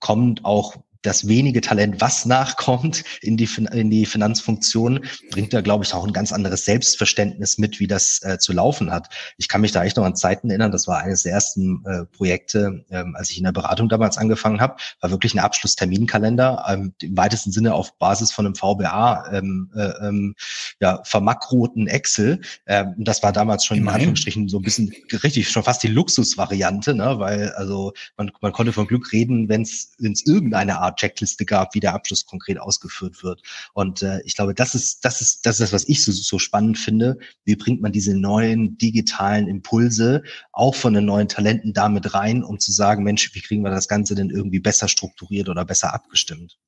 kommt 0.00 0.44
auch 0.44 0.76
das 1.04 1.28
wenige 1.28 1.60
Talent, 1.60 2.00
was 2.00 2.24
nachkommt 2.24 3.04
in 3.20 3.36
die, 3.36 3.48
in 3.72 3.90
die 3.90 4.06
Finanzfunktion, 4.06 5.04
bringt 5.30 5.52
da, 5.52 5.60
glaube 5.60 5.84
ich, 5.84 5.94
auch 5.94 6.04
ein 6.06 6.12
ganz 6.12 6.32
anderes 6.32 6.64
Selbstverständnis 6.64 7.58
mit, 7.58 7.78
wie 7.78 7.86
das 7.86 8.22
äh, 8.22 8.38
zu 8.38 8.52
laufen 8.52 8.90
hat. 8.90 9.08
Ich 9.36 9.48
kann 9.48 9.60
mich 9.60 9.72
da 9.72 9.84
echt 9.84 9.96
noch 9.96 10.04
an 10.04 10.16
Zeiten 10.16 10.50
erinnern, 10.50 10.72
das 10.72 10.88
war 10.88 10.98
eines 10.98 11.22
der 11.22 11.32
ersten 11.32 11.84
äh, 11.84 12.04
Projekte, 12.06 12.84
ähm, 12.90 13.14
als 13.16 13.30
ich 13.30 13.38
in 13.38 13.44
der 13.44 13.52
Beratung 13.52 13.88
damals 13.88 14.16
angefangen 14.16 14.60
habe, 14.60 14.76
war 15.00 15.10
wirklich 15.10 15.34
ein 15.34 15.40
Abschlussterminkalender, 15.40 16.64
ähm, 16.68 16.94
im 17.02 17.16
weitesten 17.16 17.52
Sinne 17.52 17.74
auf 17.74 17.96
Basis 17.98 18.32
von 18.32 18.46
einem 18.46 18.54
VBA 18.54 19.30
ähm, 19.32 19.70
äh, 19.76 20.06
ähm, 20.06 20.34
ja, 20.80 21.02
vermakroten 21.04 21.86
Excel. 21.86 22.40
Ähm, 22.66 22.94
das 22.98 23.22
war 23.22 23.32
damals 23.32 23.64
schon 23.64 23.76
in 23.76 23.88
Anführungsstrichen 23.88 24.48
so 24.48 24.58
ein 24.58 24.62
bisschen 24.62 24.92
richtig, 25.22 25.50
schon 25.50 25.64
fast 25.64 25.82
die 25.82 25.88
Luxusvariante, 25.88 26.94
ne? 26.94 27.18
weil 27.18 27.50
also 27.50 27.92
man, 28.16 28.30
man 28.40 28.52
konnte 28.52 28.72
von 28.72 28.86
Glück 28.86 29.12
reden, 29.12 29.48
wenn 29.48 29.62
es 29.62 29.94
irgendeine 29.98 30.78
Art 30.78 30.93
Checkliste 30.94 31.44
gab, 31.44 31.74
wie 31.74 31.80
der 31.80 31.94
Abschluss 31.94 32.26
konkret 32.26 32.58
ausgeführt 32.58 33.22
wird. 33.22 33.42
Und 33.72 34.02
äh, 34.02 34.20
ich 34.24 34.36
glaube, 34.36 34.54
das 34.54 34.74
ist, 34.74 35.04
das 35.04 35.20
ist, 35.20 35.46
das 35.46 35.60
ist 35.60 35.60
das, 35.60 35.72
was 35.72 35.88
ich 35.88 36.04
so, 36.04 36.12
so 36.12 36.38
spannend 36.38 36.78
finde. 36.78 37.18
Wie 37.44 37.56
bringt 37.56 37.82
man 37.82 37.92
diese 37.92 38.16
neuen 38.16 38.78
digitalen 38.78 39.48
Impulse 39.48 40.22
auch 40.52 40.74
von 40.74 40.94
den 40.94 41.04
neuen 41.04 41.28
Talenten 41.28 41.72
damit 41.72 42.14
rein, 42.14 42.42
um 42.42 42.58
zu 42.58 42.72
sagen, 42.72 43.04
Mensch, 43.04 43.34
wie 43.34 43.40
kriegen 43.40 43.62
wir 43.62 43.70
das 43.70 43.88
Ganze 43.88 44.14
denn 44.14 44.30
irgendwie 44.30 44.60
besser 44.60 44.88
strukturiert 44.88 45.48
oder 45.48 45.64
besser 45.64 45.94
abgestimmt? 45.94 46.58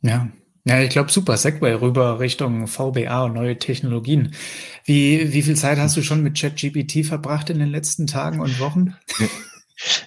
Ja, 0.00 0.30
ja, 0.68 0.82
ich 0.82 0.90
glaube, 0.90 1.10
super 1.10 1.38
Segway 1.38 1.72
rüber 1.72 2.20
Richtung 2.20 2.66
VBA 2.66 3.24
und 3.24 3.32
neue 3.32 3.58
Technologien. 3.58 4.34
Wie, 4.84 5.32
wie 5.32 5.42
viel 5.42 5.56
Zeit 5.56 5.78
hast 5.78 5.96
du 5.96 6.02
schon 6.02 6.22
mit 6.22 6.38
ChatGPT 6.38 7.06
verbracht 7.06 7.48
in 7.48 7.58
den 7.58 7.70
letzten 7.70 8.06
Tagen 8.06 8.40
und 8.40 8.60
Wochen? 8.60 8.94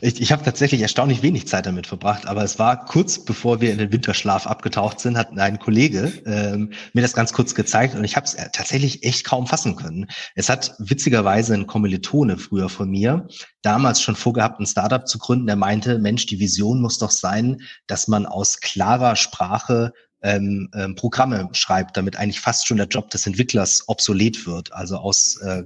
Ich, 0.01 0.22
ich 0.22 0.32
habe 0.32 0.44
tatsächlich 0.44 0.82
erstaunlich 0.82 1.22
wenig 1.22 1.48
Zeit 1.48 1.66
damit 1.66 1.88
verbracht, 1.88 2.28
aber 2.28 2.44
es 2.44 2.60
war 2.60 2.86
kurz 2.86 3.24
bevor 3.24 3.62
wir 3.62 3.72
in 3.72 3.78
den 3.78 3.92
Winterschlaf 3.92 4.46
abgetaucht 4.46 5.00
sind, 5.00 5.18
hat 5.18 5.38
ein 5.38 5.60
Kollege 5.60 6.12
ähm, 6.25 6.72
mir 6.94 7.01
das 7.01 7.13
ganz 7.13 7.32
kurz 7.32 7.56
gezeigt 7.56 7.96
und 7.96 8.04
ich 8.04 8.16
habe 8.16 8.25
es 8.25 8.36
tatsächlich 8.51 9.04
echt 9.04 9.24
kaum 9.24 9.48
fassen 9.48 9.75
können. 9.75 10.08
Es 10.36 10.50
hat 10.50 10.75
witzigerweise 10.80 11.54
ein 11.54 11.68
Kommilitone 11.68 12.38
früher 12.38 12.70
von 12.70 12.90
mir 12.90 13.28
damals 13.62 14.01
schon 14.01 14.16
vorgehabt, 14.16 14.60
ein 14.60 14.66
Startup 14.66 15.08
zu 15.08 15.20
gründen, 15.20 15.48
der 15.48 15.56
meinte, 15.56 16.00
Mensch, 16.00 16.25
die 16.25 16.40
Vision 16.40 16.82
muss 16.82 16.98
doch 16.98 17.12
sein, 17.12 17.62
dass 17.88 18.08
man 18.08 18.25
aus 18.25 18.60
klarer 18.60 19.16
Sprache 19.16 19.94
ähm, 20.24 20.70
ähm, 20.75 20.96
Programme 20.96 21.50
schreibt, 21.54 21.98
damit 21.98 22.16
eigentlich 22.16 22.42
fast 22.42 22.68
schon 22.68 22.78
der 22.78 22.88
Job 22.88 23.10
des 23.10 23.25
Entwicklers 23.25 23.84
obsolet 23.88 24.46
wird. 24.46 24.72
Also 24.74 24.98
aus 24.98 25.38
äh, 25.38 25.63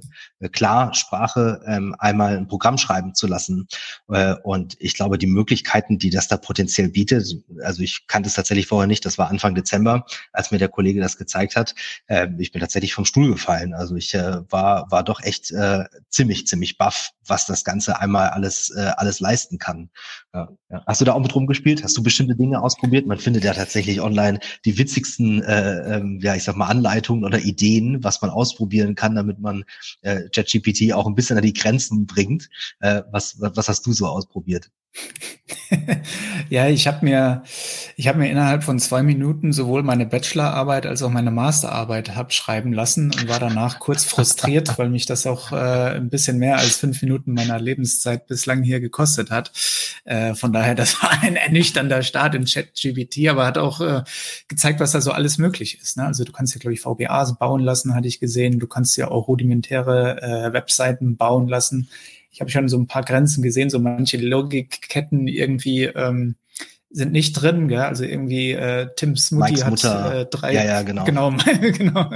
klar 0.51 0.93
Sprache 0.93 1.61
ähm, 1.65 1.95
einmal 1.99 2.37
ein 2.37 2.47
Programm 2.47 2.77
schreiben 2.77 3.15
zu 3.15 3.27
lassen. 3.27 3.67
Äh, 4.09 4.35
und 4.43 4.75
ich 4.79 4.93
glaube, 4.93 5.17
die 5.17 5.27
Möglichkeiten, 5.27 5.97
die 5.97 6.09
das 6.09 6.27
da 6.27 6.37
potenziell 6.37 6.89
bietet, 6.89 7.35
also 7.63 7.81
ich 7.81 8.07
kannte 8.07 8.27
es 8.27 8.35
tatsächlich 8.35 8.67
vorher 8.67 8.87
nicht, 8.87 9.05
das 9.05 9.17
war 9.17 9.29
Anfang 9.29 9.55
Dezember, 9.55 10.05
als 10.33 10.51
mir 10.51 10.57
der 10.57 10.69
Kollege 10.69 11.01
das 11.01 11.17
gezeigt 11.17 11.55
hat. 11.55 11.73
Äh, 12.07 12.27
ich 12.37 12.51
bin 12.51 12.61
tatsächlich 12.61 12.93
vom 12.93 13.05
Stuhl 13.05 13.31
gefallen. 13.31 13.73
Also 13.73 13.95
ich 13.95 14.13
äh, 14.13 14.41
war, 14.49 14.89
war 14.91 15.03
doch 15.03 15.21
echt 15.21 15.51
äh, 15.51 15.85
ziemlich, 16.09 16.47
ziemlich 16.47 16.77
baff, 16.77 17.11
was 17.25 17.45
das 17.45 17.63
Ganze 17.63 17.99
einmal 17.99 18.29
alles, 18.29 18.71
äh, 18.75 18.91
alles 18.97 19.19
leisten 19.19 19.57
kann. 19.57 19.89
Ja, 20.33 20.49
ja. 20.69 20.83
Hast 20.85 21.01
du 21.01 21.05
da 21.05 21.13
auch 21.13 21.21
mit 21.21 21.33
rumgespielt? 21.33 21.83
Hast 21.83 21.97
du 21.97 22.03
bestimmte 22.03 22.35
Dinge 22.35 22.61
ausprobiert? 22.61 23.07
Man 23.07 23.19
findet 23.19 23.43
ja 23.43 23.53
tatsächlich 23.53 24.01
online 24.01 24.39
die 24.65 24.77
witzigsten, 24.77 25.41
äh, 25.43 25.97
ähm, 25.97 26.19
ja, 26.21 26.35
ich 26.35 26.43
sag 26.43 26.55
mal, 26.55 26.67
Anleitungen 26.67 27.23
oder 27.23 27.39
Ideen, 27.39 28.03
was 28.03 28.21
man 28.21 28.31
ausprobieren 28.31 28.95
kann, 28.95 29.15
damit 29.15 29.39
man 29.39 29.63
äh, 30.01 30.29
ChatGPT 30.35 30.93
auch 30.93 31.07
ein 31.07 31.15
bisschen 31.15 31.37
an 31.37 31.43
die 31.43 31.53
Grenzen 31.53 32.05
bringt. 32.05 32.49
Äh, 32.79 33.03
was, 33.11 33.39
was 33.39 33.67
hast 33.67 33.85
du 33.85 33.93
so 33.93 34.07
ausprobiert? 34.07 34.69
ja, 36.49 36.67
ich 36.67 36.87
habe 36.87 37.05
mir, 37.05 37.43
ich 37.95 38.07
habe 38.07 38.19
mir 38.19 38.29
innerhalb 38.29 38.63
von 38.63 38.79
zwei 38.79 39.03
Minuten 39.03 39.51
sowohl 39.53 39.83
meine 39.83 40.05
Bachelorarbeit 40.05 40.85
als 40.85 41.01
auch 41.01 41.09
meine 41.09 41.31
Masterarbeit 41.31 42.15
hab 42.15 42.33
schreiben 42.33 42.73
lassen 42.73 43.11
und 43.11 43.27
war 43.27 43.39
danach 43.39 43.79
kurz 43.79 44.05
frustriert, 44.05 44.77
weil 44.77 44.89
mich 44.89 45.05
das 45.05 45.27
auch 45.27 45.51
äh, 45.51 45.95
ein 45.95 46.09
bisschen 46.09 46.37
mehr 46.37 46.57
als 46.57 46.77
fünf 46.77 47.01
Minuten 47.01 47.33
meiner 47.33 47.59
Lebenszeit 47.59 48.27
bislang 48.27 48.63
hier 48.63 48.79
gekostet 48.79 49.31
hat. 49.31 49.51
Äh, 50.05 50.35
von 50.35 50.53
daher, 50.53 50.75
das 50.75 51.01
war 51.01 51.11
ein 51.21 51.35
ernüchternder 51.35 52.03
Start 52.03 52.35
in 52.35 52.45
ChatGPT, 52.45 53.27
aber 53.29 53.45
hat 53.45 53.57
auch 53.57 53.81
äh, 53.81 54.03
gezeigt, 54.47 54.79
was 54.79 54.91
da 54.91 55.01
so 55.01 55.11
alles 55.11 55.37
möglich 55.37 55.79
ist. 55.81 55.97
Ne? 55.97 56.05
Also 56.05 56.23
du 56.23 56.31
kannst 56.31 56.53
ja, 56.55 56.59
glaube 56.59 56.73
ich, 56.73 56.81
VBAs 56.81 57.37
bauen 57.37 57.61
lassen, 57.61 57.95
hatte 57.95 58.07
ich 58.07 58.19
gesehen. 58.19 58.59
Du 58.59 58.67
kannst 58.67 58.97
ja 58.97 59.09
auch 59.09 59.27
rudimentäre 59.27 60.21
äh, 60.21 60.53
Webseiten 60.53 61.17
bauen 61.17 61.47
lassen 61.47 61.89
ich 62.35 62.41
habe 62.41 62.51
schon 62.51 62.67
so 62.67 62.77
ein 62.77 62.85
paar 62.85 63.03
Grenzen 63.03 63.41
gesehen, 63.41 63.69
so 63.69 63.79
manche 63.79 64.17
Logikketten 64.17 65.29
irgendwie 65.29 65.85
ähm, 65.85 66.35
sind 66.89 67.13
nicht 67.13 67.31
drin, 67.33 67.69
gell? 67.69 67.79
Also 67.79 68.03
irgendwie 68.03 68.51
äh, 68.51 68.89
Tims 68.97 69.31
Mutti 69.31 69.55
hat 69.55 69.83
äh, 69.85 70.25
drei. 70.25 70.53
Ja, 70.53 70.65
ja, 70.65 70.81
genau. 70.81 71.05
Genau, 71.05 71.31
genau, 71.31 72.09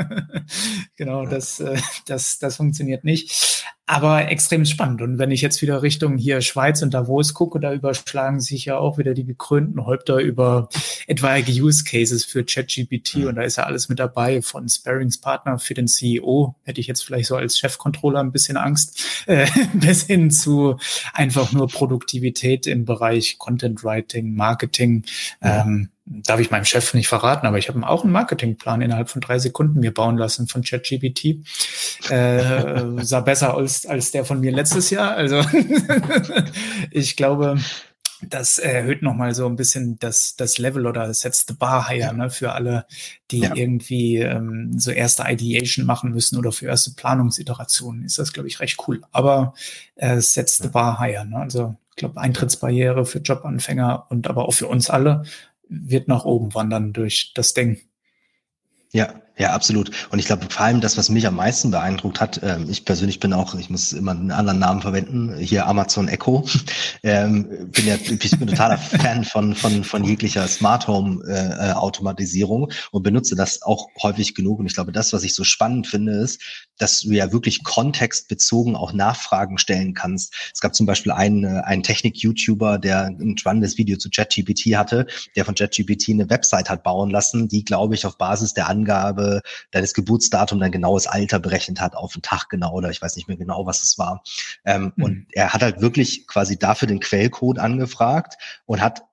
genau. 0.97 1.25
Das, 1.25 1.61
äh, 1.61 1.77
das, 2.05 2.37
das 2.37 2.57
funktioniert 2.57 3.05
nicht 3.05 3.63
aber 3.89 4.29
extrem 4.29 4.65
spannend. 4.65 5.01
Und 5.01 5.17
wenn 5.17 5.31
ich 5.31 5.41
jetzt 5.41 5.63
wieder 5.63 5.81
Richtung 5.81 6.15
hier 6.15 6.41
Schweiz 6.41 6.83
und 6.83 6.93
Davos 6.93 7.33
gucke, 7.33 7.59
da 7.59 7.73
überschlagen 7.73 8.39
sich 8.39 8.65
ja 8.65 8.77
auch 8.77 8.99
wieder 8.99 9.15
die 9.15 9.25
gekrönten 9.25 9.83
Häupter 9.83 10.19
über 10.19 10.69
etwaige 11.07 11.51
Use 11.51 11.83
Cases 11.83 12.23
für 12.23 12.43
ChatGPT. 12.43 13.15
Mhm. 13.15 13.27
Und 13.29 13.35
da 13.37 13.41
ist 13.41 13.55
ja 13.55 13.63
alles 13.63 13.89
mit 13.89 13.97
dabei, 13.97 14.43
von 14.43 14.69
Sparringspartner 14.69 15.57
für 15.57 15.73
den 15.73 15.87
CEO, 15.87 16.55
hätte 16.65 16.79
ich 16.79 16.85
jetzt 16.85 17.03
vielleicht 17.03 17.29
so 17.29 17.35
als 17.35 17.57
Chefcontroller 17.57 18.19
ein 18.19 18.31
bisschen 18.31 18.57
Angst, 18.57 19.23
äh, 19.25 19.47
bis 19.73 20.03
hin 20.03 20.29
zu 20.29 20.77
einfach 21.13 21.51
nur 21.51 21.67
Produktivität 21.67 22.67
im 22.67 22.85
Bereich 22.85 23.39
Content 23.39 23.83
Writing, 23.83 24.35
Marketing. 24.35 25.03
Ja. 25.41 25.63
Ähm, 25.63 25.89
darf 26.09 26.39
ich 26.39 26.49
meinem 26.49 26.65
Chef 26.65 26.93
nicht 26.95 27.07
verraten, 27.07 27.45
aber 27.45 27.59
ich 27.59 27.69
habe 27.69 27.87
auch 27.87 28.03
einen 28.03 28.11
Marketingplan 28.11 28.81
innerhalb 28.81 29.09
von 29.09 29.21
drei 29.21 29.37
Sekunden 29.37 29.79
mir 29.79 29.93
bauen 29.93 30.17
lassen 30.17 30.47
von 30.47 30.63
ChatGPT. 30.63 31.45
Äh, 32.09 32.81
sah 33.03 33.19
besser 33.21 33.55
als, 33.55 33.85
als 33.85 34.11
der 34.11 34.25
von 34.25 34.39
mir 34.39 34.51
letztes 34.51 34.89
Jahr. 34.89 35.15
Also 35.15 35.43
ich 36.91 37.15
glaube, 37.15 37.59
das 38.21 38.57
erhöht 38.57 39.01
nochmal 39.01 39.33
so 39.35 39.45
ein 39.45 39.55
bisschen 39.55 39.99
das, 39.99 40.35
das 40.35 40.57
Level 40.57 40.87
oder 40.87 41.13
setzt 41.13 41.47
the 41.47 41.53
bar 41.53 41.87
higher 41.87 42.11
ne, 42.11 42.29
für 42.29 42.53
alle, 42.53 42.85
die 43.31 43.41
ja. 43.41 43.55
irgendwie 43.55 44.17
ähm, 44.17 44.77
so 44.77 44.91
erste 44.91 45.23
Ideation 45.27 45.85
machen 45.85 46.11
müssen 46.11 46.37
oder 46.37 46.51
für 46.51 46.65
erste 46.65 46.91
Planungsiterationen. 46.91 48.03
Ist 48.03 48.17
das, 48.19 48.33
glaube 48.33 48.47
ich, 48.47 48.59
recht 48.59 48.77
cool. 48.87 49.01
Aber 49.11 49.53
äh, 49.95 50.19
setzt 50.19 50.63
the 50.63 50.69
bar 50.69 50.99
higher. 50.99 51.23
Ne? 51.23 51.37
Also 51.37 51.75
ich 51.91 51.95
glaube, 51.97 52.19
Eintrittsbarriere 52.19 53.05
für 53.05 53.19
Jobanfänger 53.19 54.07
und 54.09 54.27
aber 54.27 54.47
auch 54.47 54.53
für 54.53 54.67
uns 54.67 54.89
alle 54.89 55.23
wird 55.69 56.07
nach 56.07 56.25
oben 56.25 56.53
wandern 56.53 56.93
durch 56.93 57.31
das 57.35 57.53
Ding. 57.53 57.79
Ja, 58.91 59.21
ja, 59.39 59.53
absolut. 59.53 59.89
Und 60.11 60.19
ich 60.19 60.25
glaube, 60.25 60.45
vor 60.49 60.65
allem 60.65 60.81
das, 60.81 60.97
was 60.97 61.07
mich 61.07 61.25
am 61.25 61.35
meisten 61.35 61.71
beeindruckt 61.71 62.19
hat, 62.19 62.43
äh, 62.43 62.59
ich 62.67 62.83
persönlich 62.83 63.21
bin 63.21 63.31
auch, 63.31 63.55
ich 63.55 63.69
muss 63.69 63.93
immer 63.93 64.11
einen 64.11 64.31
anderen 64.31 64.59
Namen 64.59 64.81
verwenden, 64.81 65.37
hier 65.39 65.65
Amazon 65.65 66.07
Echo. 66.09 66.45
Ähm, 67.01 67.47
bin 67.71 67.87
ja, 67.87 67.95
ich 67.95 68.37
bin 68.37 68.47
totaler 68.47 68.77
Fan 68.77 69.23
von, 69.23 69.55
von, 69.55 69.85
von 69.85 70.03
jeglicher 70.03 70.45
Smart 70.47 70.85
Home 70.87 71.23
äh, 71.25 71.71
Automatisierung 71.71 72.71
und 72.91 73.03
benutze 73.03 73.35
das 73.35 73.61
auch 73.61 73.87
häufig 74.03 74.35
genug. 74.35 74.59
Und 74.59 74.65
ich 74.65 74.73
glaube, 74.73 74.91
das, 74.91 75.13
was 75.13 75.23
ich 75.23 75.33
so 75.33 75.45
spannend 75.45 75.87
finde, 75.87 76.13
ist, 76.13 76.41
dass 76.77 77.01
du 77.01 77.11
ja 77.11 77.31
wirklich 77.31 77.63
kontextbezogen 77.63 78.75
auch 78.75 78.91
Nachfragen 78.91 79.57
stellen 79.57 79.93
kannst. 79.93 80.33
Es 80.53 80.59
gab 80.59 80.75
zum 80.75 80.85
Beispiel 80.85 81.13
einen, 81.13 81.45
äh, 81.45 81.61
einen 81.63 81.83
Technik-YouTuber, 81.83 82.79
der 82.79 83.05
ein 83.05 83.37
spannendes 83.37 83.77
Video 83.77 83.97
zu 83.97 84.09
ChatGPT 84.09 84.75
hatte, 84.75 85.07
der 85.37 85.45
von 85.45 85.55
ChatGPT 85.55 86.09
eine 86.09 86.29
Website 86.29 86.69
hat 86.69 86.83
bauen 86.83 87.11
lassen, 87.11 87.47
die, 87.47 87.63
glaube 87.63 87.95
ich, 87.95 88.05
auf 88.05 88.17
Basis 88.17 88.53
der 88.53 88.67
Angabe 88.67 89.28
deines 89.71 89.93
Geburtsdatum 89.93 90.59
dein 90.59 90.71
genaues 90.71 91.07
Alter 91.07 91.39
berechnet 91.39 91.79
hat, 91.81 91.95
auf 91.95 92.13
den 92.13 92.21
Tag 92.21 92.49
genau 92.49 92.73
oder 92.73 92.89
ich 92.89 93.01
weiß 93.01 93.15
nicht 93.15 93.27
mehr 93.27 93.37
genau, 93.37 93.65
was 93.65 93.83
es 93.83 93.97
war. 93.97 94.23
Ähm, 94.65 94.93
mhm. 94.95 95.03
Und 95.03 95.27
er 95.31 95.53
hat 95.53 95.61
halt 95.61 95.81
wirklich 95.81 96.27
quasi 96.27 96.57
dafür 96.57 96.87
den 96.87 96.99
Quellcode 96.99 97.59
angefragt 97.59 98.35
und 98.65 98.81
hat 98.81 99.03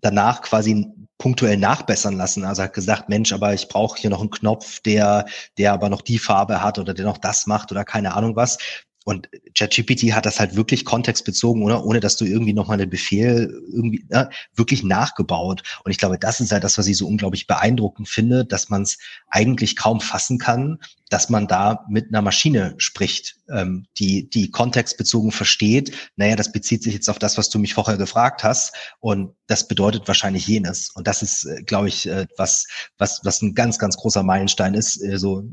danach 0.00 0.42
quasi 0.42 0.86
punktuell 1.18 1.56
nachbessern 1.56 2.16
lassen. 2.16 2.44
Also 2.44 2.62
hat 2.62 2.74
gesagt, 2.74 3.08
Mensch, 3.08 3.32
aber 3.32 3.54
ich 3.54 3.68
brauche 3.68 3.98
hier 3.98 4.10
noch 4.10 4.20
einen 4.20 4.30
Knopf, 4.30 4.80
der, 4.80 5.26
der 5.56 5.72
aber 5.72 5.88
noch 5.88 6.02
die 6.02 6.18
Farbe 6.18 6.62
hat 6.62 6.78
oder 6.78 6.92
der 6.92 7.06
noch 7.06 7.18
das 7.18 7.46
macht 7.46 7.70
oder 7.72 7.84
keine 7.84 8.14
Ahnung 8.14 8.36
was. 8.36 8.58
Und 9.04 9.28
ChatGPT 9.56 10.14
hat 10.14 10.26
das 10.26 10.40
halt 10.40 10.56
wirklich 10.56 10.84
kontextbezogen, 10.84 11.62
oder? 11.62 11.84
Ohne 11.84 12.00
dass 12.00 12.16
du 12.16 12.24
irgendwie 12.24 12.54
nochmal 12.54 12.80
einen 12.80 12.90
Befehl 12.90 13.50
irgendwie 13.70 14.06
ne, 14.08 14.30
wirklich 14.54 14.82
nachgebaut. 14.82 15.62
Und 15.84 15.90
ich 15.90 15.98
glaube, 15.98 16.18
das 16.18 16.40
ist 16.40 16.52
halt 16.52 16.64
das, 16.64 16.78
was 16.78 16.86
ich 16.86 16.96
so 16.96 17.06
unglaublich 17.06 17.46
beeindruckend 17.46 18.08
finde, 18.08 18.44
dass 18.44 18.70
man 18.70 18.82
es 18.82 18.98
eigentlich 19.28 19.76
kaum 19.76 20.00
fassen 20.00 20.38
kann, 20.38 20.78
dass 21.10 21.28
man 21.28 21.46
da 21.46 21.84
mit 21.88 22.08
einer 22.08 22.22
Maschine 22.22 22.74
spricht, 22.78 23.36
ähm, 23.48 23.86
die, 23.98 24.28
die 24.28 24.50
kontextbezogen 24.50 25.30
versteht, 25.30 25.92
naja, 26.16 26.34
das 26.34 26.50
bezieht 26.50 26.82
sich 26.82 26.94
jetzt 26.94 27.08
auf 27.08 27.18
das, 27.18 27.38
was 27.38 27.50
du 27.50 27.58
mich 27.58 27.74
vorher 27.74 27.96
gefragt 27.96 28.42
hast 28.42 28.74
und 29.00 29.34
das 29.46 29.68
bedeutet 29.68 30.08
wahrscheinlich 30.08 30.46
jenes. 30.46 30.90
Und 30.90 31.06
das 31.06 31.22
ist, 31.22 31.44
äh, 31.44 31.62
glaube 31.62 31.88
ich, 31.88 32.08
äh, 32.08 32.26
was, 32.36 32.66
was, 32.98 33.20
was 33.22 33.42
ein 33.42 33.54
ganz, 33.54 33.78
ganz 33.78 33.96
großer 33.96 34.22
Meilenstein 34.22 34.74
ist, 34.74 35.00
äh, 35.02 35.18
so 35.18 35.44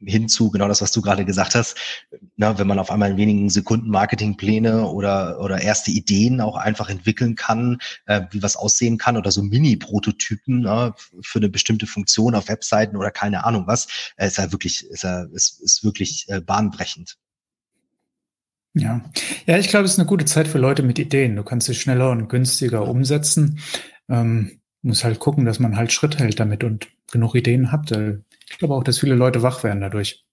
hinzu, 0.00 0.50
genau 0.50 0.68
das, 0.68 0.82
was 0.82 0.92
du 0.92 1.00
gerade 1.00 1.24
gesagt 1.24 1.54
hast, 1.54 1.76
na, 2.36 2.58
wenn 2.58 2.66
man 2.66 2.78
auf 2.78 2.90
einmal 2.90 3.12
in 3.12 3.16
wenigen 3.16 3.50
Sekunden 3.50 3.90
Marketingpläne 3.90 4.86
oder, 4.86 5.40
oder 5.40 5.60
erste 5.60 5.90
Ideen 5.90 6.40
auch 6.40 6.56
einfach 6.56 6.88
entwickeln 6.88 7.34
kann, 7.34 7.78
äh, 8.06 8.22
wie 8.30 8.42
was 8.42 8.56
aussehen 8.56 8.98
kann 8.98 9.16
oder 9.16 9.30
so 9.30 9.42
Mini-Prototypen 9.42 10.64
für 11.22 11.38
eine 11.38 11.48
bestimmte 11.48 11.86
Funktion 11.86 12.34
auf 12.34 12.48
Webseiten 12.48 12.96
oder 12.96 13.10
keine 13.10 13.44
Ahnung 13.44 13.66
was, 13.66 13.88
äh, 14.16 14.26
ist 14.26 14.38
halt 14.38 14.52
wirklich 14.52 14.86
ist, 14.90 15.04
er, 15.04 15.28
ist, 15.32 15.60
ist 15.62 15.84
wirklich 15.84 16.26
äh, 16.28 16.40
bahnbrechend. 16.40 17.16
Ja. 18.74 19.00
ja, 19.46 19.56
ich 19.56 19.68
glaube, 19.68 19.86
es 19.86 19.92
ist 19.92 19.98
eine 19.98 20.06
gute 20.06 20.26
Zeit 20.26 20.48
für 20.48 20.58
Leute 20.58 20.82
mit 20.82 20.98
Ideen. 20.98 21.34
Du 21.34 21.42
kannst 21.42 21.66
sie 21.66 21.74
schneller 21.74 22.10
und 22.10 22.28
günstiger 22.28 22.86
umsetzen. 22.86 23.58
Ähm, 24.10 24.60
muss 24.82 25.02
halt 25.02 25.18
gucken, 25.18 25.46
dass 25.46 25.58
man 25.58 25.76
halt 25.76 25.92
Schritt 25.92 26.18
hält 26.18 26.38
damit 26.38 26.62
und 26.62 26.88
genug 27.10 27.34
Ideen 27.34 27.72
hat. 27.72 27.90
Ich 28.56 28.60
glaube 28.60 28.72
auch, 28.72 28.84
dass 28.84 28.98
viele 28.98 29.14
Leute 29.14 29.42
wach 29.42 29.64
werden 29.64 29.82
dadurch. 29.82 30.24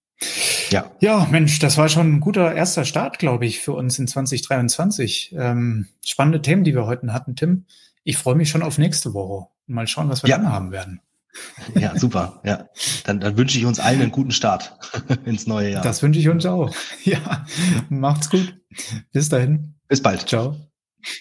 Ja. 0.69 0.89
Ja, 1.01 1.27
Mensch, 1.29 1.59
das 1.59 1.77
war 1.77 1.89
schon 1.89 2.13
ein 2.13 2.19
guter 2.21 2.55
erster 2.55 2.85
Start, 2.85 3.19
glaube 3.19 3.45
ich, 3.45 3.59
für 3.59 3.73
uns 3.73 3.99
in 3.99 4.07
2023. 4.07 5.35
Ähm, 5.37 5.87
spannende 6.05 6.41
Themen, 6.41 6.63
die 6.63 6.73
wir 6.73 6.85
heute 6.85 7.11
hatten, 7.11 7.35
Tim. 7.35 7.65
Ich 8.05 8.15
freue 8.15 8.35
mich 8.35 8.49
schon 8.49 8.63
auf 8.63 8.77
nächste 8.77 9.13
Woche. 9.13 9.49
Mal 9.67 9.87
schauen, 9.87 10.07
was 10.07 10.23
wir 10.23 10.29
ja. 10.29 10.37
dann 10.37 10.53
haben 10.53 10.71
werden. 10.71 11.01
Ja, 11.75 11.97
super. 11.99 12.39
Ja, 12.45 12.69
dann, 13.03 13.19
dann 13.19 13.35
wünsche 13.35 13.57
ich 13.57 13.65
uns 13.65 13.81
allen 13.81 14.01
einen 14.01 14.11
guten 14.11 14.31
Start 14.31 14.77
ins 15.25 15.47
neue 15.47 15.71
Jahr. 15.71 15.83
Das 15.83 16.01
wünsche 16.01 16.21
ich 16.21 16.29
uns 16.29 16.45
auch. 16.45 16.73
Ja, 17.03 17.45
macht's 17.89 18.29
gut. 18.29 18.55
Bis 19.11 19.27
dahin. 19.27 19.75
Bis 19.89 20.01
bald. 20.01 20.29
Ciao. 20.29 20.55